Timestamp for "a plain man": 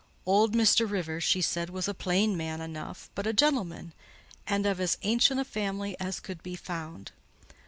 1.87-2.59